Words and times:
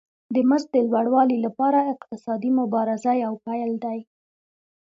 د 0.33 0.35
مزد 0.49 0.67
د 0.73 0.77
لوړوالي 0.91 1.37
لپاره 1.45 1.89
اقتصادي 1.93 2.51
مبارزه 2.59 3.11
یو 3.23 3.33
پیل 3.45 3.71
دی 3.83 3.99